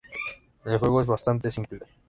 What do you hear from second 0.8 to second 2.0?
es bastante simple.